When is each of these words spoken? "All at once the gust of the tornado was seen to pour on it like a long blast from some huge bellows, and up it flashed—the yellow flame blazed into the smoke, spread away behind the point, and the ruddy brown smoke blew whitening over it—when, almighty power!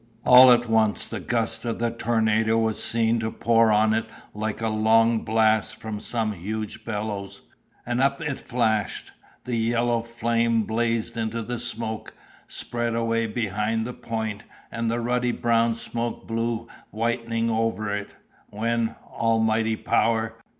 "All 0.25 0.51
at 0.51 0.67
once 0.67 1.05
the 1.05 1.19
gust 1.19 1.63
of 1.63 1.77
the 1.77 1.91
tornado 1.91 2.57
was 2.57 2.83
seen 2.83 3.19
to 3.19 3.29
pour 3.29 3.71
on 3.71 3.93
it 3.93 4.07
like 4.33 4.59
a 4.59 4.67
long 4.69 5.19
blast 5.19 5.79
from 5.79 5.99
some 5.99 6.31
huge 6.31 6.83
bellows, 6.83 7.43
and 7.85 8.01
up 8.01 8.19
it 8.19 8.39
flashed—the 8.39 9.55
yellow 9.55 10.01
flame 10.01 10.63
blazed 10.63 11.15
into 11.17 11.43
the 11.43 11.59
smoke, 11.59 12.15
spread 12.47 12.95
away 12.95 13.27
behind 13.27 13.85
the 13.85 13.93
point, 13.93 14.43
and 14.71 14.89
the 14.89 14.99
ruddy 14.99 15.31
brown 15.31 15.75
smoke 15.75 16.25
blew 16.25 16.67
whitening 16.89 17.51
over 17.51 17.91
it—when, 17.93 18.95
almighty 19.11 19.75
power! 19.75 20.33